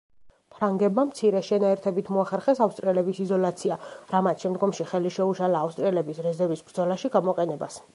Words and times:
ფრანგებმა 0.53 1.03
მცირე 1.09 1.41
შენაერთებით 1.49 2.09
მოახერხეს 2.15 2.63
ავსტრიელების 2.67 3.21
იზოლაცია, 3.27 3.79
რამაც 4.17 4.47
შემდგომში 4.47 4.91
ხელი 4.95 5.17
შეუშალა 5.21 5.67
ავსტრიელების 5.69 6.27
რეზერვის 6.31 6.69
ბრძოლაში 6.71 7.19
გამოყენებას. 7.21 7.83